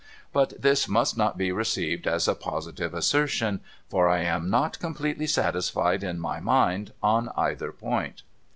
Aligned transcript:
But 0.33 0.59
this 0.59 0.87
must 0.87 1.15
not 1.15 1.37
be 1.37 1.51
received 1.51 2.07
as 2.07 2.27
a 2.27 2.33
])Ositive 2.33 2.91
assertion, 2.91 3.59
for 3.87 4.09
I 4.09 4.21
am 4.23 4.49
not 4.49 4.79
completely 4.79 5.27
satisfied 5.27 6.03
in 6.03 6.19
my 6.19 6.39
mind 6.39 6.91
on 7.03 7.29
either 7.37 7.71
point.' 7.71 8.23